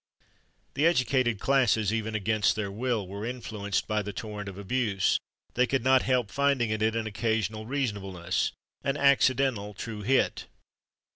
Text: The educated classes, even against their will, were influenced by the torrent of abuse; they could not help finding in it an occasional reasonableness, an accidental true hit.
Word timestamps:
The 0.73 0.87
educated 0.87 1.39
classes, 1.39 1.93
even 1.93 2.15
against 2.15 2.55
their 2.55 2.71
will, 2.71 3.07
were 3.07 3.23
influenced 3.23 3.87
by 3.87 4.01
the 4.01 4.11
torrent 4.11 4.49
of 4.49 4.57
abuse; 4.57 5.19
they 5.53 5.67
could 5.67 5.83
not 5.83 6.01
help 6.01 6.31
finding 6.31 6.71
in 6.71 6.81
it 6.81 6.95
an 6.95 7.05
occasional 7.05 7.67
reasonableness, 7.67 8.51
an 8.83 8.97
accidental 8.97 9.75
true 9.75 10.01
hit. 10.01 10.47